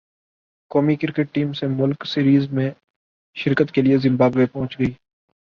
قومی 0.71 0.95
cricket 0.95 1.33
team 1.33 1.51
سہ 1.53 1.65
ملکی 1.69 2.09
سیریز 2.09 2.51
میں 2.51 2.69
شرکت 3.35 3.71
کے 3.71 3.81
لیے 3.81 3.97
زمبابوے 3.97 4.45
پہنچ 4.45 4.79
گئی 4.79 4.91